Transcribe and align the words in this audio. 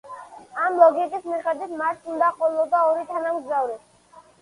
ამ 0.61 0.79
ლოგიკის 0.83 1.27
მიხედვით 1.33 1.77
მარსს 1.83 2.11
უნდა 2.17 2.33
ყოლოდა 2.41 2.83
ორი 2.91 3.09
თანამგზავრი. 3.15 3.83